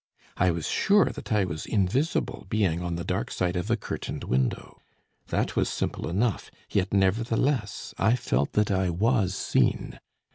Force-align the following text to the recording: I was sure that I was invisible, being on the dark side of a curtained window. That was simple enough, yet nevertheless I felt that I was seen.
I 0.35 0.49
was 0.49 0.67
sure 0.67 1.05
that 1.11 1.31
I 1.31 1.45
was 1.45 1.67
invisible, 1.67 2.47
being 2.49 2.81
on 2.81 2.95
the 2.95 3.03
dark 3.03 3.29
side 3.29 3.55
of 3.55 3.69
a 3.69 3.77
curtained 3.77 4.23
window. 4.23 4.81
That 5.27 5.55
was 5.55 5.69
simple 5.69 6.09
enough, 6.09 6.49
yet 6.71 6.91
nevertheless 6.91 7.93
I 7.99 8.15
felt 8.15 8.53
that 8.53 8.71
I 8.71 8.89
was 8.89 9.35
seen. 9.35 9.99